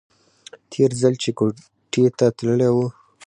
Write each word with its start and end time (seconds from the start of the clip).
تېر 0.71 0.91
ځل 1.01 1.13
چې 1.23 1.29
کوټې 1.37 2.05
ته 2.17 2.25
تللى 2.37 2.69
و. 2.75 2.77